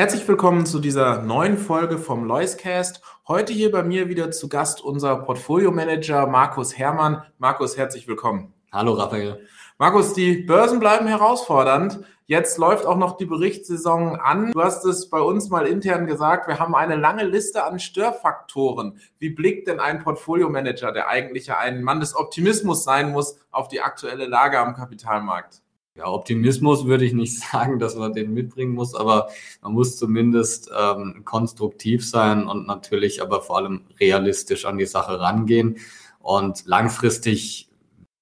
Herzlich 0.00 0.26
willkommen 0.26 0.64
zu 0.64 0.78
dieser 0.78 1.20
neuen 1.20 1.58
Folge 1.58 1.98
vom 1.98 2.24
Loiscast. 2.24 3.02
Heute 3.28 3.52
hier 3.52 3.70
bei 3.70 3.82
mir 3.82 4.08
wieder 4.08 4.30
zu 4.30 4.48
Gast 4.48 4.80
unser 4.80 5.14
Portfolio-Manager 5.16 6.26
Markus 6.26 6.78
Herrmann. 6.78 7.22
Markus, 7.36 7.76
herzlich 7.76 8.08
willkommen. 8.08 8.54
Hallo 8.72 8.94
Raphael. 8.94 9.46
Markus, 9.76 10.14
die 10.14 10.36
Börsen 10.36 10.80
bleiben 10.80 11.06
herausfordernd. 11.06 12.00
Jetzt 12.24 12.56
läuft 12.56 12.86
auch 12.86 12.96
noch 12.96 13.18
die 13.18 13.26
Berichtssaison 13.26 14.16
an. 14.16 14.52
Du 14.52 14.62
hast 14.62 14.86
es 14.86 15.10
bei 15.10 15.20
uns 15.20 15.50
mal 15.50 15.66
intern 15.66 16.06
gesagt, 16.06 16.48
wir 16.48 16.58
haben 16.58 16.74
eine 16.74 16.96
lange 16.96 17.24
Liste 17.24 17.64
an 17.64 17.78
Störfaktoren. 17.78 19.00
Wie 19.18 19.28
blickt 19.28 19.68
denn 19.68 19.80
ein 19.80 20.02
Portfolio-Manager, 20.02 20.92
der 20.92 21.08
eigentlich 21.08 21.48
ja 21.48 21.58
ein 21.58 21.82
Mann 21.82 22.00
des 22.00 22.16
Optimismus 22.16 22.84
sein 22.84 23.12
muss, 23.12 23.38
auf 23.50 23.68
die 23.68 23.82
aktuelle 23.82 24.24
Lage 24.24 24.60
am 24.60 24.74
Kapitalmarkt? 24.74 25.60
Ja, 25.96 26.06
Optimismus 26.06 26.86
würde 26.86 27.04
ich 27.04 27.12
nicht 27.12 27.38
sagen, 27.52 27.78
dass 27.78 27.96
man 27.96 28.12
den 28.12 28.32
mitbringen 28.32 28.74
muss, 28.74 28.94
aber 28.94 29.28
man 29.62 29.72
muss 29.72 29.96
zumindest 29.96 30.70
ähm, 30.76 31.22
konstruktiv 31.24 32.08
sein 32.08 32.46
und 32.46 32.66
natürlich 32.66 33.22
aber 33.22 33.42
vor 33.42 33.58
allem 33.58 33.82
realistisch 33.98 34.64
an 34.64 34.78
die 34.78 34.86
Sache 34.86 35.20
rangehen. 35.20 35.78
Und 36.20 36.66
langfristig 36.66 37.68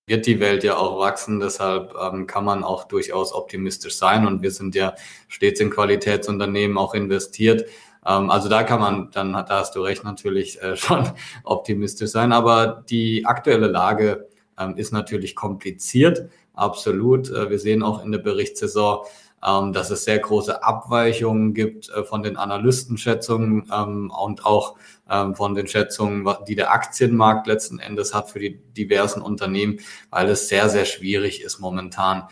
wird 0.06 0.26
die 0.26 0.40
Welt 0.40 0.64
ja 0.64 0.76
auch 0.76 0.98
wachsen, 0.98 1.40
deshalb 1.40 1.94
ähm, 2.00 2.26
kann 2.26 2.44
man 2.44 2.64
auch 2.64 2.84
durchaus 2.84 3.32
optimistisch 3.34 3.96
sein 3.96 4.26
und 4.26 4.42
wir 4.42 4.50
sind 4.50 4.74
ja 4.74 4.94
stets 5.28 5.60
in 5.60 5.70
Qualitätsunternehmen 5.70 6.78
auch 6.78 6.94
investiert. 6.94 7.66
Ähm, 8.06 8.30
also 8.30 8.48
da 8.48 8.62
kann 8.62 8.80
man, 8.80 9.10
dann 9.12 9.32
da 9.32 9.46
hast 9.48 9.76
du 9.76 9.82
recht, 9.82 10.04
natürlich 10.04 10.62
äh, 10.62 10.76
schon 10.78 11.10
optimistisch 11.44 12.10
sein, 12.10 12.32
aber 12.32 12.84
die 12.88 13.26
aktuelle 13.26 13.66
Lage 13.66 14.28
ähm, 14.58 14.76
ist 14.76 14.92
natürlich 14.92 15.36
kompliziert 15.36 16.30
Absolut. 16.58 17.30
Äh, 17.30 17.50
wir 17.50 17.58
sehen 17.60 17.84
auch 17.84 18.04
in 18.04 18.10
der 18.10 18.18
Berichtssaison, 18.18 19.04
ähm, 19.46 19.72
dass 19.72 19.90
es 19.90 20.04
sehr 20.04 20.18
große 20.18 20.64
Abweichungen 20.64 21.54
gibt 21.54 21.88
äh, 21.90 22.02
von 22.02 22.24
den 22.24 22.36
Analystenschätzungen 22.36 23.70
ähm, 23.72 24.10
und 24.10 24.44
auch 24.44 24.74
ähm, 25.08 25.36
von 25.36 25.54
den 25.54 25.68
Schätzungen, 25.68 26.28
die 26.48 26.56
der 26.56 26.72
Aktienmarkt 26.72 27.46
letzten 27.46 27.78
Endes 27.78 28.12
hat 28.12 28.30
für 28.30 28.40
die 28.40 28.58
diversen 28.76 29.22
Unternehmen, 29.22 29.78
weil 30.10 30.28
es 30.28 30.48
sehr, 30.48 30.68
sehr 30.68 30.84
schwierig 30.84 31.42
ist 31.42 31.60
momentan 31.60 32.24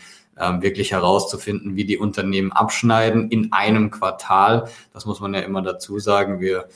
wirklich 0.59 0.91
herauszufinden, 0.91 1.75
wie 1.75 1.85
die 1.85 1.97
Unternehmen 1.97 2.51
abschneiden 2.51 3.31
in 3.31 3.53
einem 3.53 3.89
Quartal. 3.89 4.69
Das 4.93 5.07
muss 5.07 5.19
man 5.19 5.33
ja 5.33 5.39
immer 5.39 5.63
dazu 5.63 5.97
sagen. 5.97 6.39
Wir 6.39 6.67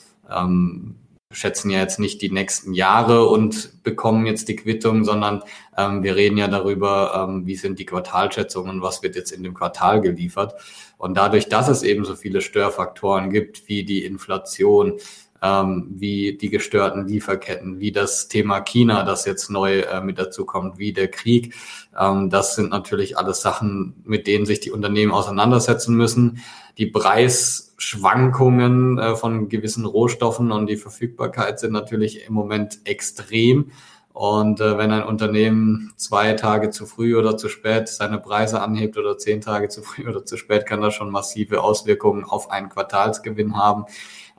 schätzen 1.32 1.70
ja 1.70 1.80
jetzt 1.80 2.00
nicht 2.00 2.22
die 2.22 2.32
nächsten 2.32 2.74
Jahre 2.74 3.28
und 3.28 3.84
bekommen 3.84 4.26
jetzt 4.26 4.48
die 4.48 4.56
Quittung, 4.56 5.04
sondern 5.04 5.44
ähm, 5.78 6.04
wir 6.04 6.16
reden 6.16 6.38
ja 6.38 6.48
darüber, 6.48 7.28
ähm, 7.28 7.46
wie 7.46 7.56
sind 7.56 7.80
die 7.80 7.86
Quartalschätzungen 7.86 8.72
und 8.72 8.82
was 8.82 9.04
wird 9.04 9.16
jetzt 9.16 9.32
in 9.32 9.44
dem 9.44 9.54
Quartal 9.54 10.02
geliefert. 10.02 10.54
Und 10.98 11.16
dadurch, 11.16 11.50
dass 11.50 11.68
es 11.68 11.84
eben 11.84 12.06
so 12.06 12.16
viele 12.16 12.42
Störfaktoren 12.42 13.30
gibt, 13.30 13.68
wie 13.68 13.84
die 13.84 14.06
Inflation, 14.06 15.00
ähm, 15.42 15.88
wie 15.98 16.38
die 16.38 16.50
gestörten 16.50 17.08
Lieferketten, 17.08 17.80
wie 17.80 17.92
das 17.92 18.28
Thema 18.28 18.62
China, 18.62 19.04
das 19.04 19.26
jetzt 19.26 19.50
neu 19.50 19.80
äh, 19.80 20.02
mit 20.02 20.20
dazu 20.20 20.46
kommt, 20.46 20.78
wie 20.78 20.94
der 20.94 21.10
Krieg, 21.10 21.56
ähm, 22.00 22.30
das 22.30 22.56
sind 22.56 22.70
natürlich 22.70 23.18
alles 23.18 23.42
Sachen, 23.42 23.96
mit 24.04 24.28
denen 24.28 24.46
sich 24.46 24.60
die 24.60 24.72
Unternehmen 24.72 25.12
auseinandersetzen 25.12 25.96
müssen. 25.96 26.42
Die 26.78 26.86
Preis 26.88 27.74
Schwankungen 27.78 29.00
äh, 29.00 29.16
von 29.16 29.50
gewissen 29.50 29.86
Rohstoffen 29.86 30.52
und 30.52 30.68
die 30.68 30.78
Verfügbarkeit 30.78 31.60
sind 31.60 31.74
natürlich 31.74 32.28
im 32.28 32.34
Moment 32.34 32.80
extrem. 32.86 33.72
Und 34.14 34.60
äh, 34.60 34.78
wenn 34.78 34.92
ein 34.92 35.04
Unternehmen 35.04 35.94
zwei 35.96 36.34
Tage 36.34 36.70
zu 36.70 36.86
früh 36.86 37.18
oder 37.18 37.38
zu 37.38 37.50
spät 37.50 37.88
seine 37.88 38.20
Preise 38.20 38.62
anhebt 38.62 38.98
oder 38.98 39.18
zehn 39.18 39.42
Tage 39.42 39.70
zu 39.70 39.82
früh 39.82 40.08
oder 40.08 40.26
zu 40.26 40.38
spät, 40.38 40.66
kann 40.66 40.82
das 40.82 40.94
schon 40.94 41.10
massive 41.10 41.64
Auswirkungen 41.64 42.26
auf 42.26 42.52
einen 42.52 42.70
Quartalsgewinn 42.70 43.56
haben. 43.56 43.86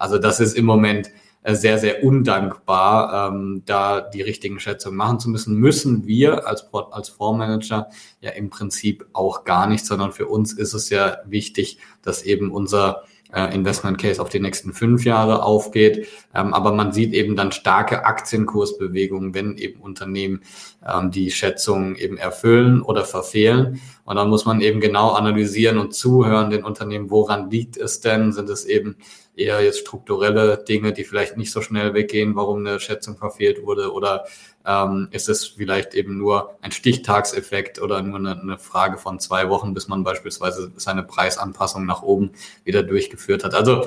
Also 0.03 0.19
das 0.19 0.41
ist 0.41 0.57
im 0.57 0.65
Moment 0.65 1.13
äh, 1.45 1.55
sehr, 1.55 1.79
sehr 1.79 2.03
undankbar, 2.03 3.31
ähm, 3.31 3.63
da 3.67 4.01
die 4.01 4.21
richtigen 4.21 4.59
Schätzungen 4.59 4.97
machen 4.97 5.21
zu 5.21 5.31
müssen. 5.31 5.55
Müssen 5.55 6.09
wir 6.09 6.49
als, 6.49 6.69
als 6.91 7.09
Fondsmanager 7.09 7.89
ja 8.21 8.31
im 8.31 8.51
Prinzip 8.51 9.07
auch 9.13 9.45
gar 9.45 9.69
nicht, 9.69 9.87
sondern 9.87 10.11
für 10.11 10.27
uns 10.27 10.53
ist 10.55 10.75
es 10.75 10.91
ja 10.91 11.19
wichtig, 11.25 11.79
dass 12.03 12.25
eben 12.25 12.51
unser 12.51 13.05
äh, 13.33 13.55
Investment 13.55 13.99
Case 13.99 14.21
auf 14.21 14.29
die 14.29 14.41
nächsten 14.41 14.73
fünf 14.73 15.05
Jahre 15.05 15.43
aufgeht. 15.43 16.07
Ähm, 16.35 16.55
aber 16.55 16.73
man 16.73 16.93
sieht 16.93 17.13
eben 17.13 17.37
dann 17.37 17.53
starke 17.53 18.05
Aktienkursbewegungen, 18.05 19.35
wenn 19.35 19.57
eben 19.57 19.81
Unternehmen 19.81 20.43
ähm, 20.87 21.11
die 21.11 21.31
Schätzungen 21.31 21.97
eben 21.97 22.19
erfüllen 22.19 22.83
oder 22.83 23.05
verfehlen. 23.05 23.81
Und 24.05 24.17
dann 24.17 24.29
muss 24.29 24.45
man 24.45 24.61
eben 24.61 24.81
genau 24.81 25.11
analysieren 25.11 25.79
und 25.79 25.95
zuhören 25.95 26.51
den 26.51 26.65
Unternehmen, 26.65 27.11
woran 27.11 27.51
liegt 27.51 27.77
es 27.77 28.01
denn? 28.01 28.33
Sind 28.33 28.49
es 28.51 28.65
eben 28.65 28.97
eher 29.35 29.63
jetzt 29.63 29.81
strukturelle 29.81 30.63
Dinge, 30.69 30.93
die 30.93 31.05
vielleicht 31.05 31.37
nicht 31.37 31.53
so 31.53 31.63
schnell 31.63 31.95
weggehen, 31.95 32.35
warum 32.37 32.59
eine 32.59 32.81
Schätzung 32.81 33.17
verfehlt 33.17 33.63
wurde? 33.65 33.93
Oder 33.93 34.25
ähm, 34.67 35.09
ist 35.11 35.29
es 35.29 35.47
vielleicht 35.47 35.95
eben 35.95 36.19
nur 36.19 36.57
ein 36.61 36.73
Stichtagseffekt 36.73 37.81
oder 37.81 38.03
nur 38.03 38.19
eine, 38.19 38.41
eine, 38.41 38.59
Frage 38.59 38.99
von 38.99 39.19
zwei 39.19 39.49
Wochen, 39.49 39.75
bis 39.75 39.89
man 39.89 40.05
beispielsweise 40.05 40.73
seine 40.77 41.03
Preisanpassung 41.03 41.85
nach 41.85 42.03
oben 42.03 42.33
wieder 42.65 42.83
durchgeführt 42.83 43.45
hat? 43.45 43.55
Also 43.55 43.87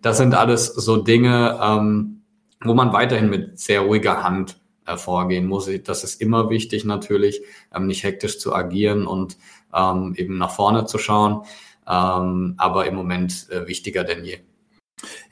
das 0.00 0.18
sind 0.18 0.34
alles 0.34 0.66
so 0.66 0.96
Dinge, 0.98 1.58
ähm, 1.60 2.22
wo 2.62 2.74
man 2.74 2.92
weiterhin 2.92 3.30
mit 3.30 3.58
sehr 3.58 3.80
ruhiger 3.80 4.22
Hand 4.22 4.60
äh, 4.86 4.96
vorgehen 4.96 5.46
muss. 5.46 5.68
Das 5.84 6.04
ist 6.04 6.20
immer 6.20 6.50
wichtig 6.50 6.84
natürlich, 6.84 7.42
ähm, 7.74 7.86
nicht 7.86 8.04
hektisch 8.04 8.38
zu 8.38 8.54
agieren 8.54 9.06
und 9.06 9.36
ähm, 9.74 10.14
eben 10.16 10.38
nach 10.38 10.50
vorne 10.50 10.86
zu 10.86 10.98
schauen, 10.98 11.44
ähm, 11.88 12.54
aber 12.56 12.86
im 12.86 12.94
Moment 12.94 13.48
äh, 13.50 13.66
wichtiger 13.66 14.04
denn 14.04 14.24
je. 14.24 14.38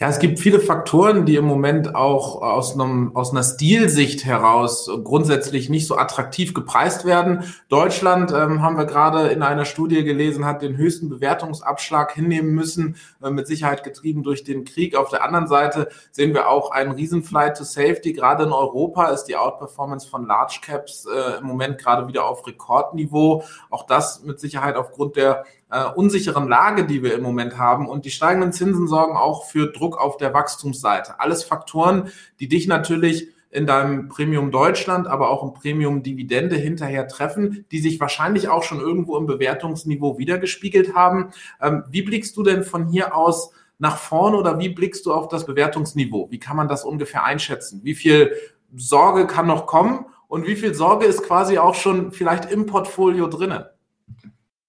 Ja, 0.02 0.08
es 0.08 0.18
gibt 0.18 0.40
viele 0.40 0.60
Faktoren, 0.60 1.26
die 1.26 1.36
im 1.36 1.44
Moment 1.44 1.94
auch 1.94 2.40
aus, 2.40 2.72
einem, 2.72 3.14
aus 3.14 3.32
einer 3.32 3.42
Stilsicht 3.42 4.24
heraus 4.24 4.90
grundsätzlich 5.04 5.68
nicht 5.68 5.86
so 5.86 5.94
attraktiv 5.94 6.54
gepreist 6.54 7.04
werden. 7.04 7.44
Deutschland, 7.68 8.32
ähm, 8.32 8.62
haben 8.62 8.78
wir 8.78 8.86
gerade 8.86 9.28
in 9.28 9.42
einer 9.42 9.66
Studie 9.66 10.02
gelesen, 10.02 10.46
hat 10.46 10.62
den 10.62 10.78
höchsten 10.78 11.10
Bewertungsabschlag 11.10 12.12
hinnehmen 12.14 12.54
müssen, 12.54 12.96
äh, 13.22 13.28
mit 13.28 13.46
Sicherheit 13.46 13.84
getrieben 13.84 14.22
durch 14.22 14.42
den 14.42 14.64
Krieg. 14.64 14.96
Auf 14.96 15.10
der 15.10 15.22
anderen 15.22 15.48
Seite 15.48 15.90
sehen 16.12 16.32
wir 16.32 16.48
auch 16.48 16.70
einen 16.70 16.92
Riesenflight 16.92 17.58
to 17.58 17.64
Safety. 17.64 18.14
Gerade 18.14 18.44
in 18.44 18.52
Europa 18.52 19.08
ist 19.08 19.24
die 19.24 19.36
Outperformance 19.36 20.08
von 20.08 20.24
Large 20.24 20.60
Caps 20.62 21.06
äh, 21.14 21.40
im 21.40 21.44
Moment 21.44 21.76
gerade 21.76 22.08
wieder 22.08 22.24
auf 22.24 22.46
Rekordniveau. 22.46 23.44
Auch 23.68 23.84
das 23.84 24.22
mit 24.22 24.40
Sicherheit 24.40 24.76
aufgrund 24.76 25.16
der 25.16 25.44
äh, 25.70 25.84
unsicheren 25.84 26.48
Lage, 26.48 26.84
die 26.84 27.02
wir 27.02 27.14
im 27.14 27.22
Moment 27.22 27.58
haben. 27.58 27.88
Und 27.88 28.04
die 28.04 28.10
steigenden 28.10 28.52
Zinsen 28.52 28.88
sorgen 28.88 29.16
auch 29.16 29.44
für 29.44 29.70
Druck 29.70 29.89
auf 29.98 30.16
der 30.16 30.34
Wachstumsseite. 30.34 31.20
Alles 31.20 31.44
Faktoren, 31.44 32.10
die 32.38 32.48
dich 32.48 32.66
natürlich 32.66 33.28
in 33.50 33.66
deinem 33.66 34.08
Premium 34.08 34.52
Deutschland, 34.52 35.08
aber 35.08 35.30
auch 35.30 35.42
im 35.42 35.52
Premium 35.52 36.02
Dividende 36.02 36.56
hinterher 36.56 37.08
treffen, 37.08 37.66
die 37.72 37.80
sich 37.80 37.98
wahrscheinlich 37.98 38.48
auch 38.48 38.62
schon 38.62 38.80
irgendwo 38.80 39.16
im 39.16 39.26
Bewertungsniveau 39.26 40.18
wiedergespiegelt 40.18 40.94
haben. 40.94 41.32
Ähm, 41.60 41.82
wie 41.88 42.02
blickst 42.02 42.36
du 42.36 42.42
denn 42.42 42.62
von 42.62 42.86
hier 42.86 43.16
aus 43.16 43.52
nach 43.78 43.96
vorne 43.96 44.36
oder 44.36 44.58
wie 44.58 44.68
blickst 44.68 45.04
du 45.06 45.12
auf 45.12 45.28
das 45.28 45.46
Bewertungsniveau? 45.46 46.30
Wie 46.30 46.38
kann 46.38 46.56
man 46.56 46.68
das 46.68 46.84
ungefähr 46.84 47.24
einschätzen? 47.24 47.80
Wie 47.82 47.94
viel 47.94 48.36
Sorge 48.76 49.26
kann 49.26 49.48
noch 49.48 49.66
kommen 49.66 50.06
und 50.28 50.46
wie 50.46 50.54
viel 50.54 50.74
Sorge 50.74 51.06
ist 51.06 51.22
quasi 51.24 51.58
auch 51.58 51.74
schon 51.74 52.12
vielleicht 52.12 52.52
im 52.52 52.66
Portfolio 52.66 53.26
drinnen? 53.26 53.64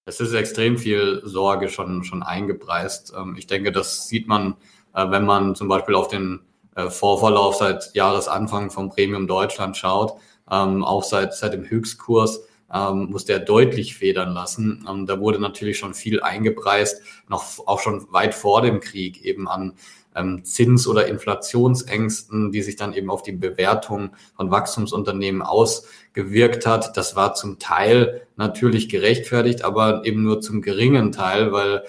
Es 0.04 0.18
ist 0.18 0.32
extrem 0.32 0.78
viel 0.78 1.22
Sorge 1.24 1.68
schon, 1.68 2.02
schon 2.02 2.24
eingepreist. 2.24 3.12
Ähm, 3.16 3.36
ich 3.38 3.46
denke, 3.46 3.70
das 3.70 4.08
sieht 4.08 4.26
man, 4.26 4.56
wenn 4.94 5.24
man 5.24 5.54
zum 5.54 5.68
Beispiel 5.68 5.94
auf 5.94 6.08
den 6.08 6.40
äh, 6.74 6.88
Vorverlauf 6.88 7.56
seit 7.56 7.94
Jahresanfang 7.94 8.70
vom 8.70 8.90
Premium 8.90 9.26
Deutschland 9.26 9.76
schaut, 9.76 10.14
ähm, 10.50 10.84
auch 10.84 11.04
seit, 11.04 11.34
seit 11.34 11.52
dem 11.52 11.68
Höchstkurs 11.68 12.44
ähm, 12.72 13.10
musste 13.10 13.34
er 13.34 13.40
deutlich 13.40 13.94
federn 13.94 14.32
lassen. 14.32 14.86
Ähm, 14.88 15.06
da 15.06 15.20
wurde 15.20 15.38
natürlich 15.38 15.78
schon 15.78 15.94
viel 15.94 16.22
eingepreist, 16.22 17.02
noch 17.28 17.44
auch 17.66 17.80
schon 17.80 18.10
weit 18.12 18.34
vor 18.34 18.62
dem 18.62 18.80
Krieg 18.80 19.22
eben 19.24 19.48
an 19.48 19.74
ähm, 20.14 20.44
Zins- 20.44 20.86
oder 20.86 21.06
Inflationsängsten, 21.06 22.52
die 22.52 22.62
sich 22.62 22.76
dann 22.76 22.92
eben 22.92 23.10
auf 23.10 23.22
die 23.22 23.32
Bewertung 23.32 24.10
von 24.36 24.50
Wachstumsunternehmen 24.50 25.42
ausgewirkt 25.42 26.66
hat. 26.66 26.96
Das 26.96 27.16
war 27.16 27.34
zum 27.34 27.58
Teil 27.58 28.26
natürlich 28.36 28.88
gerechtfertigt, 28.88 29.64
aber 29.64 30.04
eben 30.04 30.22
nur 30.22 30.40
zum 30.40 30.62
geringen 30.62 31.12
Teil, 31.12 31.52
weil 31.52 31.84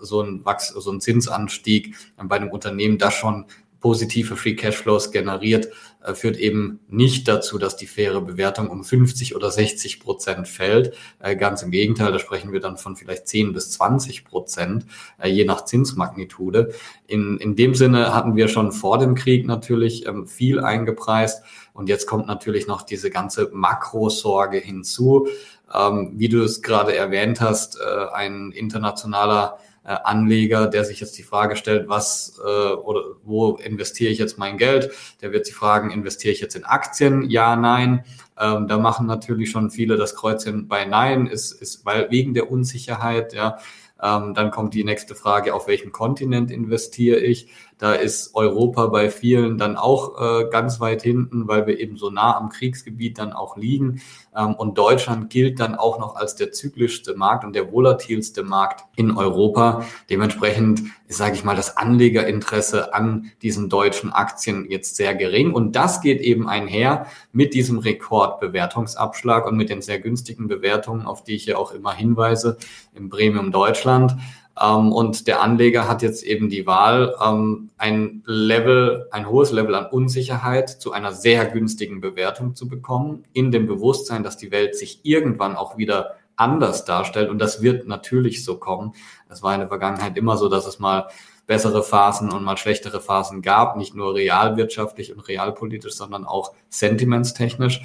so 0.00 0.22
ein 0.22 0.44
Wachs 0.44 0.68
so 0.68 0.90
ein 0.90 1.00
Zinsanstieg 1.00 1.94
bei 2.22 2.36
einem 2.36 2.50
Unternehmen 2.50 2.98
das 2.98 3.14
schon 3.14 3.46
positive 3.80 4.36
Free 4.36 4.54
Cashflows 4.54 5.12
generiert, 5.12 5.68
führt 6.12 6.36
eben 6.36 6.80
nicht 6.88 7.26
dazu, 7.28 7.56
dass 7.58 7.76
die 7.76 7.86
faire 7.86 8.20
Bewertung 8.20 8.68
um 8.68 8.84
50 8.84 9.34
oder 9.34 9.50
60 9.50 10.00
Prozent 10.00 10.46
fällt. 10.48 10.94
Äh, 11.18 11.36
ganz 11.36 11.62
im 11.62 11.70
Gegenteil, 11.70 12.12
da 12.12 12.18
sprechen 12.18 12.52
wir 12.52 12.60
dann 12.60 12.76
von 12.76 12.96
vielleicht 12.96 13.26
10 13.26 13.54
bis 13.54 13.70
20 13.70 14.24
Prozent, 14.24 14.84
äh, 15.18 15.28
je 15.28 15.44
nach 15.44 15.64
Zinsmagnitude. 15.64 16.74
In, 17.06 17.38
in 17.38 17.56
dem 17.56 17.74
Sinne 17.74 18.14
hatten 18.14 18.36
wir 18.36 18.48
schon 18.48 18.72
vor 18.72 18.98
dem 18.98 19.14
Krieg 19.14 19.46
natürlich 19.46 20.06
ähm, 20.06 20.26
viel 20.26 20.60
eingepreist. 20.60 21.42
Und 21.72 21.88
jetzt 21.88 22.06
kommt 22.06 22.26
natürlich 22.26 22.66
noch 22.66 22.82
diese 22.82 23.10
ganze 23.10 23.50
Makrosorge 23.52 24.58
hinzu. 24.58 25.28
Ähm, 25.74 26.12
wie 26.16 26.28
du 26.28 26.42
es 26.42 26.60
gerade 26.60 26.94
erwähnt 26.94 27.40
hast, 27.40 27.80
ein 27.80 28.52
internationaler 28.52 29.58
äh, 29.58 29.73
Anleger, 29.88 30.66
der 30.66 30.84
sich 30.84 31.00
jetzt 31.00 31.18
die 31.18 31.22
Frage 31.22 31.56
stellt, 31.56 31.88
was 31.88 32.40
äh, 32.44 32.72
oder 32.72 33.02
wo 33.22 33.56
investiere 33.56 34.10
ich 34.10 34.18
jetzt 34.18 34.38
mein 34.38 34.56
Geld? 34.56 34.90
Der 35.20 35.32
wird 35.32 35.46
sich 35.46 35.54
fragen, 35.54 35.90
investiere 35.90 36.32
ich 36.32 36.40
jetzt 36.40 36.56
in 36.56 36.64
Aktien? 36.64 37.28
Ja, 37.28 37.54
nein. 37.56 38.04
Ähm, 38.38 38.66
da 38.66 38.78
machen 38.78 39.06
natürlich 39.06 39.50
schon 39.50 39.70
viele 39.70 39.96
das 39.96 40.16
Kreuzchen 40.16 40.66
bei 40.68 40.84
Nein, 40.84 41.26
ist, 41.26 41.52
ist 41.52 41.84
weil 41.84 42.10
wegen 42.10 42.34
der 42.34 42.50
Unsicherheit, 42.50 43.32
ja. 43.32 43.58
Ähm, 44.02 44.34
dann 44.34 44.50
kommt 44.50 44.74
die 44.74 44.84
nächste 44.84 45.14
Frage, 45.14 45.54
auf 45.54 45.68
welchem 45.68 45.92
Kontinent 45.92 46.50
investiere 46.50 47.18
ich? 47.18 47.48
Da 47.78 47.92
ist 47.92 48.34
Europa 48.34 48.86
bei 48.86 49.10
vielen 49.10 49.58
dann 49.58 49.76
auch 49.76 50.20
äh, 50.20 50.48
ganz 50.50 50.80
weit 50.80 51.02
hinten, 51.02 51.48
weil 51.48 51.66
wir 51.66 51.78
eben 51.80 51.96
so 51.96 52.10
nah 52.10 52.36
am 52.36 52.48
Kriegsgebiet 52.48 53.18
dann 53.18 53.32
auch 53.32 53.56
liegen. 53.56 54.00
Ähm, 54.36 54.54
und 54.54 54.78
Deutschland 54.78 55.30
gilt 55.30 55.60
dann 55.60 55.74
auch 55.74 55.98
noch 55.98 56.16
als 56.16 56.36
der 56.36 56.52
zyklischste 56.52 57.14
Markt 57.16 57.44
und 57.44 57.54
der 57.54 57.72
volatilste 57.72 58.42
Markt 58.42 58.84
in 58.96 59.16
Europa. 59.16 59.84
Dementsprechend 60.08 60.82
sage 61.08 61.34
ich 61.34 61.44
mal, 61.44 61.56
das 61.56 61.76
Anlegerinteresse 61.76 62.94
an 62.94 63.30
diesen 63.42 63.68
deutschen 63.68 64.12
Aktien 64.12 64.70
jetzt 64.70 64.96
sehr 64.96 65.14
gering. 65.14 65.52
Und 65.52 65.76
das 65.76 66.00
geht 66.00 66.20
eben 66.20 66.48
einher 66.48 67.06
mit 67.32 67.54
diesem 67.54 67.78
Rekordbewertungsabschlag 67.78 69.46
und 69.46 69.56
mit 69.56 69.68
den 69.68 69.82
sehr 69.82 69.98
günstigen 69.98 70.48
Bewertungen, 70.48 71.06
auf 71.06 71.24
die 71.24 71.34
ich 71.34 71.46
ja 71.46 71.56
auch 71.56 71.72
immer 71.72 71.92
hinweise 71.92 72.56
im 72.94 73.08
Premium 73.08 73.52
Deutschland. 73.52 74.16
Ähm, 74.60 74.92
und 74.92 75.26
der 75.26 75.40
Anleger 75.42 75.88
hat 75.88 76.02
jetzt 76.02 76.22
eben 76.22 76.48
die 76.48 76.66
Wahl, 76.66 77.14
ähm, 77.24 77.70
ein 77.76 78.22
Level, 78.26 79.08
ein 79.10 79.28
hohes 79.28 79.50
Level 79.50 79.74
an 79.74 79.86
Unsicherheit 79.86 80.70
zu 80.70 80.92
einer 80.92 81.12
sehr 81.12 81.46
günstigen 81.46 82.00
Bewertung 82.00 82.54
zu 82.54 82.68
bekommen, 82.68 83.24
in 83.32 83.50
dem 83.50 83.66
Bewusstsein, 83.66 84.22
dass 84.22 84.36
die 84.36 84.50
Welt 84.50 84.76
sich 84.76 85.00
irgendwann 85.02 85.56
auch 85.56 85.76
wieder 85.76 86.16
anders 86.36 86.84
darstellt. 86.84 87.30
Und 87.30 87.38
das 87.38 87.62
wird 87.62 87.86
natürlich 87.86 88.44
so 88.44 88.58
kommen. 88.58 88.94
Es 89.28 89.42
war 89.42 89.54
in 89.54 89.60
der 89.60 89.68
Vergangenheit 89.68 90.16
immer 90.16 90.36
so, 90.36 90.48
dass 90.48 90.66
es 90.66 90.78
mal 90.78 91.08
bessere 91.46 91.82
Phasen 91.82 92.32
und 92.32 92.42
mal 92.42 92.56
schlechtere 92.56 93.00
Phasen 93.00 93.42
gab, 93.42 93.76
nicht 93.76 93.94
nur 93.94 94.14
realwirtschaftlich 94.14 95.12
und 95.12 95.20
realpolitisch, 95.28 95.94
sondern 95.94 96.24
auch 96.24 96.52
sentimentstechnisch. 96.70 97.82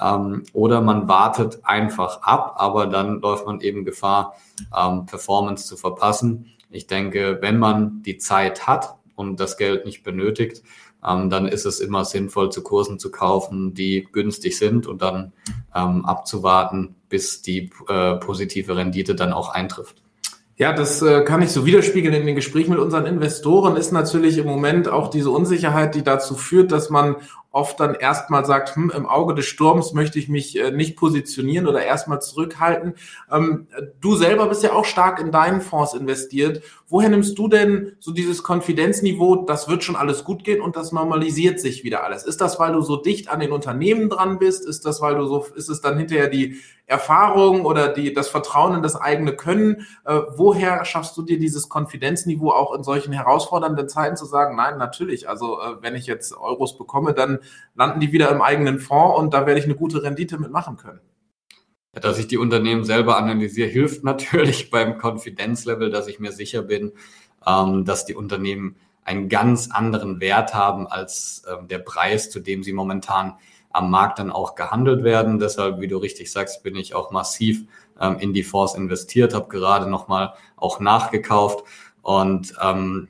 Ähm, 0.00 0.44
oder 0.52 0.80
man 0.80 1.08
wartet 1.08 1.60
einfach 1.64 2.22
ab, 2.22 2.54
aber 2.56 2.86
dann 2.86 3.20
läuft 3.20 3.46
man 3.46 3.60
eben 3.60 3.84
Gefahr, 3.84 4.34
ähm, 4.76 5.06
Performance 5.06 5.66
zu 5.66 5.76
verpassen. 5.76 6.52
Ich 6.70 6.86
denke, 6.86 7.38
wenn 7.40 7.58
man 7.58 8.02
die 8.02 8.18
Zeit 8.18 8.66
hat 8.66 8.96
und 9.14 9.40
das 9.40 9.56
Geld 9.56 9.86
nicht 9.86 10.02
benötigt, 10.02 10.62
ähm, 11.06 11.30
dann 11.30 11.46
ist 11.46 11.66
es 11.66 11.80
immer 11.80 12.04
sinnvoll, 12.04 12.50
zu 12.50 12.62
Kursen 12.62 12.98
zu 12.98 13.10
kaufen, 13.10 13.74
die 13.74 14.06
günstig 14.10 14.58
sind 14.58 14.86
und 14.86 15.02
dann 15.02 15.32
ähm, 15.74 16.04
abzuwarten, 16.04 16.96
bis 17.08 17.42
die 17.42 17.70
äh, 17.88 18.16
positive 18.16 18.76
Rendite 18.76 19.14
dann 19.14 19.32
auch 19.32 19.50
eintrifft. 19.50 20.02
Ja, 20.58 20.72
das 20.72 21.02
äh, 21.02 21.22
kann 21.22 21.42
ich 21.42 21.50
so 21.50 21.66
widerspiegeln 21.66 22.14
in 22.14 22.24
den 22.24 22.34
Gesprächen 22.34 22.70
mit 22.70 22.78
unseren 22.78 23.04
Investoren, 23.04 23.76
ist 23.76 23.92
natürlich 23.92 24.38
im 24.38 24.46
Moment 24.46 24.88
auch 24.88 25.08
diese 25.08 25.30
Unsicherheit, 25.30 25.94
die 25.94 26.02
dazu 26.02 26.34
führt, 26.34 26.72
dass 26.72 26.88
man 26.88 27.16
oft 27.56 27.80
dann 27.80 27.94
erstmal 27.94 28.44
sagt, 28.44 28.76
hm, 28.76 28.92
im 28.94 29.06
Auge 29.06 29.34
des 29.34 29.46
Sturms 29.46 29.94
möchte 29.94 30.18
ich 30.18 30.28
mich 30.28 30.58
äh, 30.58 30.72
nicht 30.72 30.94
positionieren 30.94 31.66
oder 31.66 31.82
erstmal 31.82 32.20
zurückhalten. 32.20 32.96
Ähm, 33.32 33.66
du 33.98 34.14
selber 34.14 34.46
bist 34.46 34.62
ja 34.62 34.74
auch 34.74 34.84
stark 34.84 35.18
in 35.18 35.32
deinen 35.32 35.62
Fonds 35.62 35.94
investiert. 35.94 36.62
Woher 36.88 37.08
nimmst 37.08 37.38
du 37.38 37.48
denn 37.48 37.96
so 37.98 38.12
dieses 38.12 38.42
Konfidenzniveau, 38.42 39.46
das 39.46 39.68
wird 39.68 39.82
schon 39.82 39.96
alles 39.96 40.22
gut 40.22 40.44
gehen 40.44 40.60
und 40.60 40.76
das 40.76 40.92
normalisiert 40.92 41.58
sich 41.58 41.82
wieder 41.82 42.04
alles? 42.04 42.24
Ist 42.24 42.42
das, 42.42 42.60
weil 42.60 42.74
du 42.74 42.82
so 42.82 42.96
dicht 42.96 43.28
an 43.28 43.40
den 43.40 43.52
Unternehmen 43.52 44.10
dran 44.10 44.38
bist? 44.38 44.66
Ist 44.66 44.84
das, 44.84 45.00
weil 45.00 45.16
du 45.16 45.26
so, 45.26 45.46
ist 45.56 45.70
es 45.70 45.80
dann 45.80 45.96
hinterher 45.96 46.28
die 46.28 46.60
Erfahrung 46.86 47.64
oder 47.64 47.88
die, 47.88 48.12
das 48.12 48.28
Vertrauen 48.28 48.74
in 48.76 48.82
das 48.82 48.94
eigene 48.94 49.34
Können? 49.34 49.86
Äh, 50.04 50.20
woher 50.36 50.84
schaffst 50.84 51.16
du 51.16 51.22
dir 51.22 51.38
dieses 51.38 51.68
Konfidenzniveau 51.68 52.52
auch 52.52 52.72
in 52.74 52.84
solchen 52.84 53.12
herausfordernden 53.12 53.88
Zeiten 53.88 54.16
zu 54.16 54.26
sagen, 54.26 54.54
nein, 54.54 54.78
natürlich, 54.78 55.28
also 55.28 55.60
äh, 55.60 55.82
wenn 55.82 55.96
ich 55.96 56.06
jetzt 56.06 56.36
Euros 56.36 56.78
bekomme, 56.78 57.14
dann 57.14 57.40
landen 57.74 58.00
die 58.00 58.12
wieder 58.12 58.30
im 58.30 58.42
eigenen 58.42 58.78
Fonds 58.78 59.18
und 59.18 59.34
da 59.34 59.46
werde 59.46 59.60
ich 59.60 59.66
eine 59.66 59.74
gute 59.74 60.02
Rendite 60.02 60.38
mitmachen 60.38 60.76
können. 60.76 61.00
Ja, 61.94 62.00
dass 62.00 62.18
ich 62.18 62.26
die 62.26 62.38
Unternehmen 62.38 62.84
selber 62.84 63.16
analysiere, 63.16 63.68
hilft 63.68 64.04
natürlich 64.04 64.70
beim 64.70 64.98
Konfidenzlevel, 64.98 65.90
dass 65.90 66.08
ich 66.08 66.20
mir 66.20 66.32
sicher 66.32 66.62
bin, 66.62 66.92
ähm, 67.46 67.84
dass 67.84 68.04
die 68.04 68.14
Unternehmen 68.14 68.76
einen 69.02 69.28
ganz 69.28 69.70
anderen 69.70 70.20
Wert 70.20 70.52
haben 70.52 70.86
als 70.86 71.44
ähm, 71.50 71.68
der 71.68 71.78
Preis, 71.78 72.28
zu 72.28 72.40
dem 72.40 72.62
sie 72.62 72.72
momentan 72.72 73.34
am 73.70 73.90
Markt 73.90 74.18
dann 74.18 74.32
auch 74.32 74.54
gehandelt 74.54 75.04
werden. 75.04 75.38
Deshalb, 75.38 75.80
wie 75.80 75.86
du 75.86 75.98
richtig 75.98 76.32
sagst, 76.32 76.62
bin 76.62 76.76
ich 76.76 76.94
auch 76.94 77.12
massiv 77.12 77.64
ähm, 78.00 78.18
in 78.18 78.32
die 78.32 78.42
Fonds 78.42 78.74
investiert, 78.74 79.34
habe 79.34 79.48
gerade 79.48 79.88
nochmal 79.88 80.34
auch 80.56 80.80
nachgekauft 80.80 81.64
und 82.02 82.54
ähm, 82.60 83.08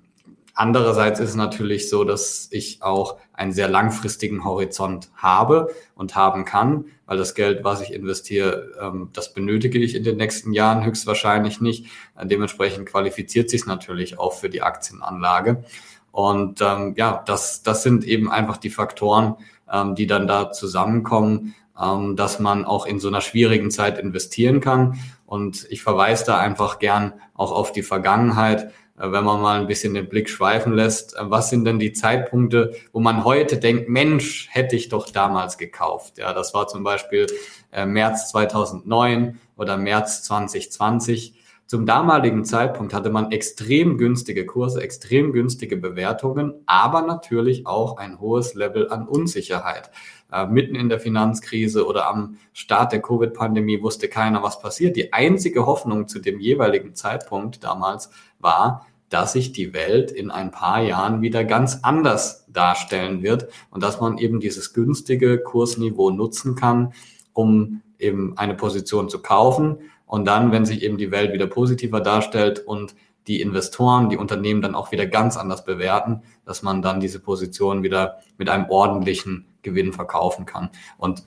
Andererseits 0.58 1.20
ist 1.20 1.30
es 1.30 1.36
natürlich 1.36 1.90
so, 1.90 2.02
dass 2.04 2.48
ich 2.50 2.82
auch 2.82 3.18
einen 3.34 3.52
sehr 3.52 3.68
langfristigen 3.68 4.42
Horizont 4.42 5.10
habe 5.14 5.68
und 5.94 6.16
haben 6.16 6.46
kann, 6.46 6.86
weil 7.04 7.18
das 7.18 7.34
Geld, 7.34 7.62
was 7.62 7.82
ich 7.82 7.92
investiere, 7.92 8.72
ähm, 8.80 9.10
das 9.12 9.34
benötige 9.34 9.78
ich 9.78 9.94
in 9.94 10.02
den 10.02 10.16
nächsten 10.16 10.54
Jahren 10.54 10.82
höchstwahrscheinlich 10.82 11.60
nicht. 11.60 11.86
Dementsprechend 12.22 12.86
qualifiziert 12.86 13.50
sich 13.50 13.66
natürlich 13.66 14.18
auch 14.18 14.32
für 14.32 14.48
die 14.48 14.62
Aktienanlage. 14.62 15.62
Und 16.10 16.62
ähm, 16.62 16.94
ja, 16.96 17.22
das, 17.26 17.62
das 17.62 17.82
sind 17.82 18.04
eben 18.04 18.30
einfach 18.30 18.56
die 18.56 18.70
Faktoren, 18.70 19.36
ähm, 19.70 19.94
die 19.94 20.06
dann 20.06 20.26
da 20.26 20.52
zusammenkommen, 20.52 21.54
ähm, 21.78 22.16
dass 22.16 22.38
man 22.40 22.64
auch 22.64 22.86
in 22.86 22.98
so 22.98 23.08
einer 23.08 23.20
schwierigen 23.20 23.70
Zeit 23.70 23.98
investieren 23.98 24.60
kann. 24.60 24.98
Und 25.26 25.66
ich 25.68 25.82
verweise 25.82 26.24
da 26.24 26.38
einfach 26.38 26.78
gern 26.78 27.12
auch 27.34 27.52
auf 27.52 27.72
die 27.72 27.82
Vergangenheit 27.82 28.62
äh, 28.62 28.70
wenn 28.98 29.24
man 29.24 29.40
mal 29.40 29.60
ein 29.60 29.66
bisschen 29.66 29.94
den 29.94 30.08
Blick 30.08 30.28
schweifen 30.28 30.72
lässt, 30.72 31.16
äh, 31.16 31.30
was 31.30 31.50
sind 31.50 31.64
denn 31.64 31.78
die 31.78 31.92
Zeitpunkte, 31.92 32.74
wo 32.92 33.00
man 33.00 33.24
heute 33.24 33.58
denkt, 33.58 33.88
Mensch, 33.88 34.48
hätte 34.50 34.76
ich 34.76 34.88
doch 34.88 35.10
damals 35.10 35.58
gekauft. 35.58 36.18
Ja, 36.18 36.32
das 36.32 36.54
war 36.54 36.66
zum 36.68 36.82
Beispiel 36.84 37.26
äh, 37.72 37.86
März 37.86 38.30
2009 38.30 39.38
oder 39.56 39.76
März 39.76 40.22
2020. 40.22 41.34
Zum 41.66 41.84
damaligen 41.84 42.44
Zeitpunkt 42.44 42.94
hatte 42.94 43.10
man 43.10 43.32
extrem 43.32 43.98
günstige 43.98 44.46
Kurse, 44.46 44.80
extrem 44.80 45.32
günstige 45.32 45.76
Bewertungen, 45.76 46.54
aber 46.66 47.02
natürlich 47.02 47.66
auch 47.66 47.96
ein 47.96 48.20
hohes 48.20 48.54
Level 48.54 48.88
an 48.88 49.08
Unsicherheit. 49.08 49.90
Äh, 50.30 50.46
mitten 50.46 50.76
in 50.76 50.88
der 50.88 51.00
Finanzkrise 51.00 51.84
oder 51.84 52.06
am 52.06 52.36
Start 52.52 52.92
der 52.92 53.02
Covid-Pandemie 53.02 53.82
wusste 53.82 54.08
keiner, 54.08 54.44
was 54.44 54.60
passiert. 54.60 54.94
Die 54.94 55.12
einzige 55.12 55.66
Hoffnung 55.66 56.06
zu 56.06 56.20
dem 56.20 56.38
jeweiligen 56.38 56.94
Zeitpunkt 56.94 57.64
damals 57.64 58.10
war, 58.38 58.86
dass 59.08 59.32
sich 59.32 59.50
die 59.50 59.72
Welt 59.72 60.12
in 60.12 60.30
ein 60.30 60.52
paar 60.52 60.80
Jahren 60.82 61.20
wieder 61.20 61.44
ganz 61.44 61.80
anders 61.82 62.46
darstellen 62.48 63.22
wird 63.22 63.48
und 63.70 63.82
dass 63.82 64.00
man 64.00 64.18
eben 64.18 64.38
dieses 64.38 64.72
günstige 64.72 65.38
Kursniveau 65.38 66.10
nutzen 66.10 66.54
kann, 66.54 66.92
um 67.32 67.82
eben 67.98 68.36
eine 68.36 68.54
Position 68.54 69.08
zu 69.08 69.22
kaufen 69.22 69.78
und 70.06 70.26
dann, 70.26 70.52
wenn 70.52 70.64
sich 70.64 70.82
eben 70.82 70.98
die 70.98 71.10
Welt 71.10 71.32
wieder 71.32 71.46
positiver 71.46 72.00
darstellt 72.00 72.60
und 72.60 72.94
die 73.26 73.40
Investoren, 73.40 74.08
die 74.08 74.16
Unternehmen 74.16 74.62
dann 74.62 74.74
auch 74.74 74.92
wieder 74.92 75.06
ganz 75.06 75.36
anders 75.36 75.64
bewerten, 75.64 76.22
dass 76.44 76.62
man 76.62 76.80
dann 76.80 77.00
diese 77.00 77.18
Position 77.18 77.82
wieder 77.82 78.18
mit 78.38 78.48
einem 78.48 78.66
ordentlichen 78.70 79.46
Gewinn 79.62 79.92
verkaufen 79.92 80.46
kann. 80.46 80.70
Und 80.96 81.24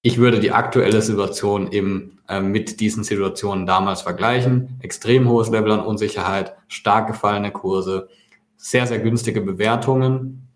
ich 0.00 0.18
würde 0.18 0.38
die 0.38 0.52
aktuelle 0.52 1.02
Situation 1.02 1.72
eben 1.72 2.18
äh, 2.28 2.40
mit 2.40 2.78
diesen 2.80 3.04
Situationen 3.04 3.66
damals 3.66 4.02
vergleichen. 4.02 4.78
Extrem 4.80 5.28
hohes 5.28 5.48
Level 5.48 5.72
an 5.72 5.80
Unsicherheit, 5.80 6.54
stark 6.68 7.08
gefallene 7.08 7.50
Kurse, 7.50 8.08
sehr, 8.56 8.86
sehr 8.86 9.00
günstige 9.00 9.40
Bewertungen. 9.40 10.48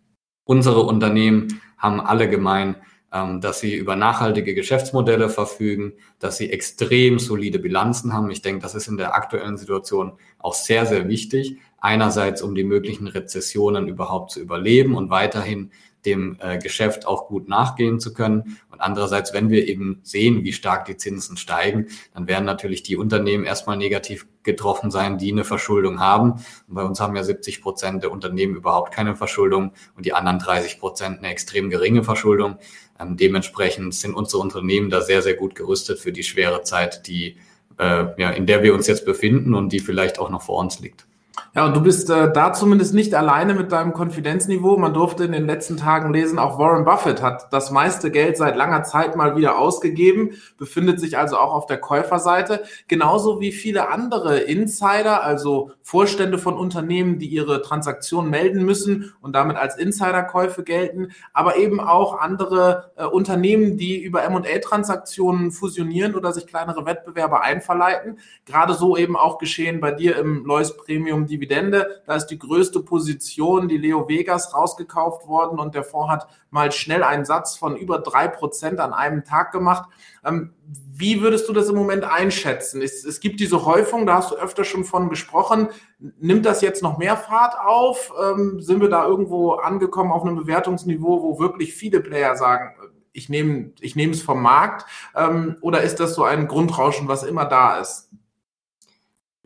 Unsere 0.44 0.82
Unternehmen 0.82 1.60
haben 1.76 2.00
alle 2.00 2.28
gemein, 2.28 2.76
dass 3.10 3.60
sie 3.60 3.74
über 3.74 3.96
nachhaltige 3.96 4.54
Geschäftsmodelle 4.54 5.30
verfügen, 5.30 5.94
dass 6.18 6.36
sie 6.36 6.50
extrem 6.50 7.18
solide 7.18 7.58
Bilanzen 7.58 8.12
haben. 8.12 8.30
Ich 8.30 8.42
denke, 8.42 8.60
das 8.60 8.74
ist 8.74 8.86
in 8.86 8.98
der 8.98 9.14
aktuellen 9.14 9.56
Situation 9.56 10.12
auch 10.38 10.54
sehr, 10.54 10.84
sehr 10.84 11.08
wichtig. 11.08 11.56
Einerseits, 11.80 12.42
um 12.42 12.54
die 12.54 12.64
möglichen 12.64 13.06
Rezessionen 13.06 13.88
überhaupt 13.88 14.32
zu 14.32 14.40
überleben 14.40 14.94
und 14.94 15.10
weiterhin 15.10 15.70
dem 16.04 16.36
äh, 16.40 16.58
Geschäft 16.58 17.06
auch 17.06 17.26
gut 17.28 17.48
nachgehen 17.48 18.00
zu 18.00 18.12
können. 18.14 18.58
Und 18.70 18.80
andererseits, 18.80 19.32
wenn 19.32 19.50
wir 19.50 19.66
eben 19.66 20.00
sehen, 20.02 20.44
wie 20.44 20.52
stark 20.52 20.84
die 20.86 20.96
Zinsen 20.96 21.36
steigen, 21.36 21.88
dann 22.14 22.28
werden 22.28 22.44
natürlich 22.44 22.82
die 22.82 22.96
Unternehmen 22.96 23.44
erstmal 23.44 23.76
negativ 23.76 24.26
getroffen 24.42 24.90
sein, 24.90 25.18
die 25.18 25.32
eine 25.32 25.44
Verschuldung 25.44 26.00
haben. 26.00 26.32
Und 26.68 26.74
bei 26.74 26.82
uns 26.82 27.00
haben 27.00 27.16
ja 27.16 27.24
70 27.24 27.60
Prozent 27.60 28.02
der 28.02 28.12
Unternehmen 28.12 28.56
überhaupt 28.56 28.94
keine 28.94 29.16
Verschuldung 29.16 29.72
und 29.96 30.06
die 30.06 30.14
anderen 30.14 30.38
30 30.38 30.78
Prozent 30.78 31.18
eine 31.18 31.28
extrem 31.28 31.68
geringe 31.68 32.04
Verschuldung. 32.04 32.58
Ähm, 33.00 33.16
dementsprechend 33.16 33.94
sind 33.94 34.14
unsere 34.14 34.42
Unternehmen 34.42 34.90
da 34.90 35.00
sehr, 35.00 35.22
sehr 35.22 35.34
gut 35.34 35.54
gerüstet 35.54 35.98
für 35.98 36.12
die 36.12 36.22
schwere 36.22 36.62
Zeit, 36.62 37.06
die, 37.06 37.36
äh, 37.78 38.06
ja, 38.20 38.30
in 38.30 38.46
der 38.46 38.62
wir 38.62 38.74
uns 38.74 38.86
jetzt 38.86 39.04
befinden 39.04 39.54
und 39.54 39.72
die 39.72 39.80
vielleicht 39.80 40.18
auch 40.18 40.30
noch 40.30 40.42
vor 40.42 40.58
uns 40.60 40.80
liegt. 40.80 41.07
Ja, 41.54 41.64
und 41.64 41.74
du 41.74 41.80
bist 41.80 42.10
äh, 42.10 42.30
da 42.30 42.52
zumindest 42.52 42.92
nicht 42.92 43.14
alleine 43.14 43.54
mit 43.54 43.72
deinem 43.72 43.94
Konfidenzniveau. 43.94 44.76
Man 44.76 44.92
durfte 44.92 45.24
in 45.24 45.32
den 45.32 45.46
letzten 45.46 45.78
Tagen 45.78 46.12
lesen, 46.12 46.38
auch 46.38 46.58
Warren 46.58 46.84
Buffett 46.84 47.22
hat 47.22 47.52
das 47.52 47.70
meiste 47.70 48.10
Geld 48.10 48.36
seit 48.36 48.54
langer 48.54 48.82
Zeit 48.82 49.16
mal 49.16 49.34
wieder 49.34 49.58
ausgegeben, 49.58 50.32
befindet 50.58 51.00
sich 51.00 51.16
also 51.16 51.38
auch 51.38 51.54
auf 51.54 51.66
der 51.66 51.78
Käuferseite, 51.78 52.64
genauso 52.86 53.40
wie 53.40 53.52
viele 53.52 53.88
andere 53.88 54.40
Insider, 54.40 55.24
also 55.24 55.72
Vorstände 55.82 56.36
von 56.36 56.54
Unternehmen, 56.58 57.18
die 57.18 57.28
ihre 57.28 57.62
Transaktionen 57.62 58.30
melden 58.30 58.62
müssen 58.66 59.14
und 59.22 59.34
damit 59.34 59.56
als 59.56 59.78
Insiderkäufe 59.78 60.62
gelten, 60.62 61.12
aber 61.32 61.56
eben 61.56 61.80
auch 61.80 62.18
andere 62.18 62.92
äh, 62.96 63.06
Unternehmen, 63.06 63.78
die 63.78 63.98
über 64.02 64.22
M&A-Transaktionen 64.22 65.50
fusionieren 65.50 66.14
oder 66.14 66.34
sich 66.34 66.46
kleinere 66.46 66.84
Wettbewerber 66.84 67.40
einverleiten. 67.40 68.18
Gerade 68.44 68.74
so 68.74 68.98
eben 68.98 69.16
auch 69.16 69.38
geschehen 69.38 69.80
bei 69.80 69.92
dir 69.92 70.18
im 70.18 70.44
Lois 70.44 70.76
Premium 70.76 71.26
Dividende. 71.48 72.02
Da 72.06 72.16
ist 72.16 72.26
die 72.26 72.38
größte 72.38 72.80
Position, 72.80 73.68
die 73.68 73.78
Leo 73.78 74.08
Vegas, 74.08 74.54
rausgekauft 74.54 75.26
worden 75.26 75.58
und 75.58 75.74
der 75.74 75.84
Fonds 75.84 76.10
hat 76.10 76.28
mal 76.50 76.72
schnell 76.72 77.02
einen 77.02 77.24
Satz 77.24 77.56
von 77.56 77.76
über 77.76 77.98
drei 77.98 78.28
Prozent 78.28 78.80
an 78.80 78.92
einem 78.92 79.24
Tag 79.24 79.52
gemacht. 79.52 79.88
Ähm, 80.24 80.54
wie 80.94 81.20
würdest 81.22 81.48
du 81.48 81.52
das 81.52 81.68
im 81.68 81.76
Moment 81.76 82.04
einschätzen? 82.04 82.82
Es, 82.82 83.04
es, 83.04 83.20
gibt 83.20 83.40
diese 83.40 83.64
Häufung, 83.64 84.06
da 84.06 84.16
hast 84.16 84.32
du 84.32 84.36
öfter 84.36 84.64
schon 84.64 84.84
von 84.84 85.08
gesprochen. 85.08 85.68
Nimmt 85.98 86.44
das 86.44 86.60
jetzt 86.60 86.82
noch 86.82 86.98
mehr 86.98 87.16
Fahrt 87.16 87.54
auf? 87.58 88.12
Ähm, 88.22 88.60
sind 88.60 88.80
wir 88.80 88.88
da 88.88 89.06
irgendwo 89.06 89.52
angekommen 89.52 90.12
auf 90.12 90.22
einem 90.24 90.36
Bewertungsniveau, 90.36 91.22
wo 91.22 91.38
wirklich 91.38 91.74
viele 91.74 92.00
Player 92.00 92.36
sagen, 92.36 92.74
ich 93.12 93.28
nehme 93.28 93.72
ich 93.80 93.96
nehme 93.96 94.12
es 94.12 94.22
vom 94.22 94.42
Markt? 94.42 94.86
Ähm, 95.14 95.56
oder 95.60 95.82
ist 95.82 96.00
das 96.00 96.14
so 96.14 96.24
ein 96.24 96.46
Grundrauschen, 96.46 97.08
was 97.08 97.22
immer 97.22 97.44
da 97.44 97.78
ist? 97.78 98.07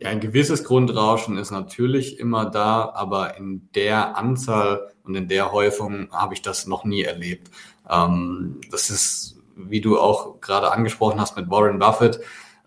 Ja, 0.03 0.09
ein 0.09 0.19
gewisses 0.19 0.65
Grundrauschen 0.65 1.37
ist 1.37 1.51
natürlich 1.51 2.19
immer 2.19 2.45
da, 2.49 2.91
aber 2.93 3.37
in 3.37 3.69
der 3.73 4.17
Anzahl 4.17 4.91
und 5.05 5.15
in 5.15 5.29
der 5.29 5.53
Häufung 5.53 6.09
habe 6.11 6.33
ich 6.33 6.41
das 6.41 6.67
noch 6.67 6.83
nie 6.83 7.03
erlebt. 7.03 7.49
Ähm, 7.89 8.59
das 8.69 8.89
ist, 8.89 9.37
wie 9.55 9.79
du 9.79 9.97
auch 9.97 10.41
gerade 10.41 10.73
angesprochen 10.73 11.21
hast 11.21 11.37
mit 11.37 11.49
Warren 11.49 11.79
Buffett. 11.79 12.19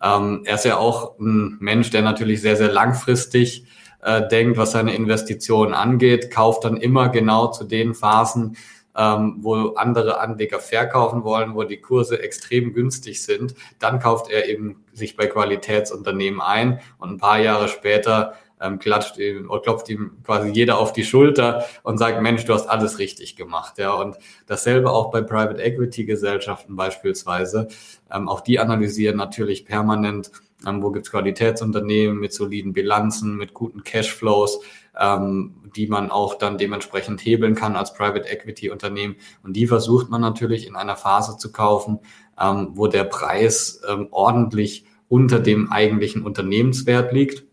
Ähm, 0.03 0.45
er 0.47 0.55
ist 0.55 0.65
ja 0.65 0.79
auch 0.79 1.19
ein 1.19 1.59
Mensch, 1.61 1.91
der 1.91 2.01
natürlich 2.01 2.41
sehr, 2.41 2.57
sehr 2.57 2.73
langfristig 2.73 3.67
äh, 4.01 4.27
denkt, 4.27 4.57
was 4.57 4.73
seine 4.73 4.95
Investitionen 4.95 5.75
angeht, 5.75 6.31
kauft 6.31 6.65
dann 6.65 6.79
immer 6.79 7.11
genau 7.11 7.49
zu 7.49 7.65
den 7.65 7.93
Phasen, 7.93 8.57
ähm, 8.97 9.37
wo 9.41 9.75
andere 9.75 10.21
Anleger 10.21 10.61
verkaufen 10.61 11.25
wollen, 11.25 11.55
wo 11.55 11.65
die 11.65 11.81
Kurse 11.81 12.23
extrem 12.23 12.73
günstig 12.73 13.23
sind, 13.23 13.55
dann 13.79 14.01
kauft 14.01 14.31
er 14.31 14.49
eben 14.49 14.85
sich 14.93 15.17
bei 15.17 15.27
Qualitätsunternehmen 15.27 16.41
ein 16.41 16.81
und 16.99 17.11
ein 17.11 17.19
paar 17.19 17.39
Jahre 17.39 17.69
später 17.69 18.35
ähm, 18.61 18.79
klatscht 18.79 19.19
ihm 19.19 19.51
oder 19.51 19.61
klopft 19.61 19.89
ihm 19.89 20.13
quasi 20.25 20.49
jeder 20.49 20.79
auf 20.79 20.93
die 20.93 21.05
Schulter 21.05 21.65
und 21.83 21.99
sagt, 21.99 22.23
Mensch, 22.23 22.45
du 22.45 22.55
hast 22.55 22.67
alles 22.69 22.99
richtig 22.99 23.37
gemacht. 23.37 23.79
Ja, 23.79 23.93
und 23.95 24.17
dasselbe 24.47 24.91
auch 24.91 25.11
bei 25.11 25.21
Private 25.21 25.63
Equity 25.63 26.05
Gesellschaften 26.05 26.77
beispielsweise. 26.77 27.69
Ähm, 28.11 28.29
auch 28.29 28.41
die 28.41 28.59
analysieren 28.59 29.17
natürlich 29.17 29.67
permanent, 29.67 30.31
ähm, 30.67 30.83
wo 30.83 30.91
gibt's 30.91 31.11
Qualitätsunternehmen 31.11 32.19
mit 32.19 32.33
soliden 32.33 32.73
Bilanzen, 32.73 33.37
mit 33.37 33.53
guten 33.53 33.85
Cashflows, 33.85 34.61
ähm, 34.99 35.55
die 35.77 35.87
man 35.87 36.11
auch 36.11 36.37
dann 36.37 36.59
dementsprechend 36.59 37.21
hebeln 37.25 37.55
kann 37.55 37.77
als 37.77 37.95
Private 37.95 38.29
Equity 38.29 38.71
Unternehmen. 38.71 39.17
Und 39.43 39.55
die 39.55 39.67
versucht 39.67 40.11
man 40.11 40.21
natürlich 40.21 40.67
in 40.67 40.77
einer 40.77 40.97
Phase 40.97 41.37
zu 41.37 41.53
kaufen, 41.53 42.01
ähm, 42.41 42.71
wo 42.73 42.87
der 42.87 43.05
Preis 43.05 43.81
ähm, 43.89 44.09
ordentlich 44.11 44.87
unter 45.09 45.39
dem 45.39 45.71
eigentlichen 45.71 46.23
Unternehmenswert 46.23 47.13
liegt. 47.13 47.45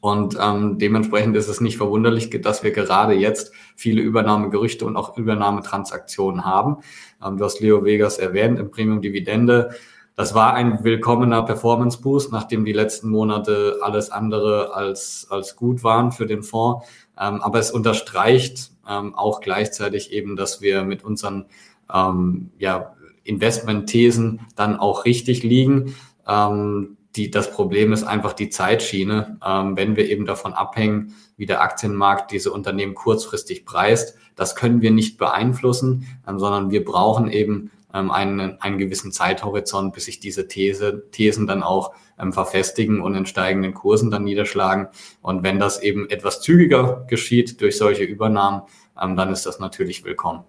Und 0.00 0.38
ähm, 0.40 0.78
dementsprechend 0.78 1.36
ist 1.36 1.48
es 1.48 1.60
nicht 1.60 1.76
verwunderlich, 1.76 2.30
dass 2.30 2.62
wir 2.62 2.70
gerade 2.70 3.14
jetzt 3.14 3.52
viele 3.74 4.00
Übernahmegerüchte 4.00 4.84
und 4.84 4.96
auch 4.96 5.16
Übernahmetransaktionen 5.16 6.44
haben. 6.44 6.76
Ähm, 7.24 7.36
du 7.36 7.44
hast 7.44 7.60
Leo 7.60 7.84
Vegas 7.84 8.18
erwähnt 8.18 8.60
im 8.60 8.70
Premium 8.70 9.02
Dividende. 9.02 9.70
Das 10.18 10.34
war 10.34 10.54
ein 10.54 10.82
willkommener 10.82 11.44
Performance 11.44 12.02
Boost, 12.02 12.32
nachdem 12.32 12.64
die 12.64 12.72
letzten 12.72 13.08
Monate 13.08 13.78
alles 13.82 14.10
andere 14.10 14.74
als, 14.74 15.28
als 15.30 15.54
gut 15.54 15.84
waren 15.84 16.10
für 16.10 16.26
den 16.26 16.42
Fonds. 16.42 16.84
Ähm, 17.16 17.40
aber 17.40 17.60
es 17.60 17.70
unterstreicht 17.70 18.72
ähm, 18.90 19.14
auch 19.14 19.40
gleichzeitig 19.40 20.10
eben, 20.10 20.34
dass 20.34 20.60
wir 20.60 20.82
mit 20.82 21.04
unseren 21.04 21.44
ähm, 21.94 22.50
ja, 22.58 22.96
Investmentthesen 23.22 24.40
dann 24.56 24.76
auch 24.80 25.04
richtig 25.04 25.44
liegen. 25.44 25.94
Ähm, 26.26 26.96
die, 27.14 27.30
das 27.30 27.52
Problem 27.52 27.92
ist 27.92 28.02
einfach 28.02 28.32
die 28.32 28.48
Zeitschiene. 28.48 29.38
Ähm, 29.46 29.76
wenn 29.76 29.94
wir 29.94 30.10
eben 30.10 30.26
davon 30.26 30.52
abhängen, 30.52 31.14
wie 31.36 31.46
der 31.46 31.62
Aktienmarkt 31.62 32.32
diese 32.32 32.50
Unternehmen 32.50 32.96
kurzfristig 32.96 33.64
preist, 33.64 34.16
das 34.34 34.56
können 34.56 34.82
wir 34.82 34.90
nicht 34.90 35.16
beeinflussen, 35.16 36.08
ähm, 36.26 36.40
sondern 36.40 36.72
wir 36.72 36.84
brauchen 36.84 37.30
eben 37.30 37.70
ähm, 37.94 38.10
einen, 38.10 38.60
einen 38.60 38.78
gewissen 38.78 39.12
Zeithorizont, 39.12 39.94
bis 39.94 40.06
sich 40.06 40.20
diese 40.20 40.48
These, 40.48 41.10
Thesen 41.10 41.46
dann 41.46 41.62
auch 41.62 41.94
ähm, 42.18 42.32
verfestigen 42.32 43.00
und 43.00 43.14
in 43.14 43.26
steigenden 43.26 43.74
Kursen 43.74 44.10
dann 44.10 44.24
niederschlagen. 44.24 44.88
Und 45.22 45.42
wenn 45.42 45.58
das 45.58 45.82
eben 45.82 46.08
etwas 46.10 46.40
zügiger 46.40 47.04
geschieht 47.08 47.60
durch 47.60 47.76
solche 47.78 48.04
Übernahmen, 48.04 48.62
ähm, 49.00 49.16
dann 49.16 49.32
ist 49.32 49.46
das 49.46 49.58
natürlich 49.58 50.04
willkommen. 50.04 50.44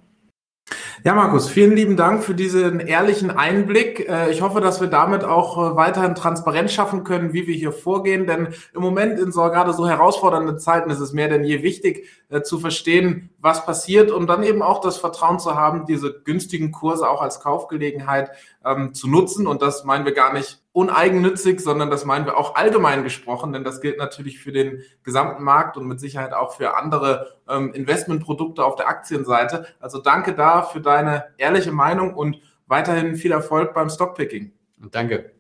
Ja, 1.06 1.16
Markus, 1.16 1.48
vielen 1.48 1.78
lieben 1.78 1.96
Dank 1.96 2.26
für 2.26 2.36
diesen 2.36 2.82
ehrlichen 2.82 3.32
Einblick. 3.32 4.10
Äh, 4.10 4.32
ich 4.32 4.42
hoffe, 4.42 4.60
dass 4.60 4.82
wir 4.82 4.90
damit 4.90 5.24
auch 5.24 5.58
äh, 5.58 5.76
weiterhin 5.78 6.14
Transparenz 6.14 6.74
schaffen 6.74 7.06
können, 7.06 7.32
wie 7.32 7.48
wir 7.48 7.56
hier 7.56 7.72
vorgehen. 7.72 8.28
Denn 8.28 8.50
im 8.74 8.82
Moment 8.82 9.18
in 9.18 9.32
so 9.32 9.44
gerade 9.44 9.72
so 9.72 9.88
herausfordernden 9.88 10.60
Zeiten 10.60 10.90
ist 10.90 11.00
es 11.00 11.14
mehr 11.14 11.30
denn 11.30 11.46
je 11.46 11.64
wichtig 11.64 12.10
äh, 12.28 12.42
zu 12.42 12.60
verstehen, 12.60 13.30
was 13.40 13.66
passiert 13.66 14.12
und 14.12 14.28
dann 14.28 14.44
eben 14.44 14.62
auch 14.62 14.82
das 14.82 14.98
Vertrauen 14.98 15.40
zu 15.40 15.56
haben, 15.56 15.86
diese 15.86 16.22
günstigen 16.26 16.74
Kurse 16.74 17.10
auch 17.10 17.22
als 17.22 17.40
Kaufgelegenheit 17.40 18.32
ähm, 18.66 18.94
zu 18.94 19.08
nutzen. 19.08 19.48
Und 19.48 19.62
das 19.62 19.84
meinen 19.84 20.06
wir 20.06 20.14
gar 20.14 20.34
nicht 20.34 20.62
uneigennützig, 20.72 21.60
sondern 21.60 21.90
das 21.90 22.06
meinen 22.06 22.26
wir 22.26 22.38
auch 22.38 22.56
allgemein 22.56 23.04
gesprochen, 23.04 23.54
denn 23.54 23.64
das 23.64 23.82
gilt 23.82 23.98
natürlich 23.98 24.40
für 24.40 24.52
den 24.52 24.82
gesamten 25.04 25.44
Markt 25.44 25.78
und 25.78 25.88
mit 25.88 26.00
Sicherheit 26.00 26.34
auch 26.34 26.56
für 26.56 26.78
andere 26.78 27.36
ähm, 27.50 27.74
Investmentprodukte 27.74 28.64
auf 28.64 28.76
der 28.76 28.88
Aktienseite. 28.88 29.66
Also 29.80 30.00
danke 30.00 30.34
da 30.34 30.62
für 30.62 30.82
deine 30.82 31.26
ehrliche 31.38 31.72
Meinung 31.72 32.14
und 32.14 32.40
weiterhin 32.68 33.16
viel 33.16 33.32
Erfolg 33.32 33.74
beim 33.74 33.90
Stockpicking. 33.90 34.54
Danke. 34.92 35.39